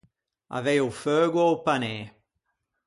Avei 0.57 0.79
o 0.87 0.91
feugo 1.01 1.39
a-o 1.45 1.57
panê. 1.65 1.95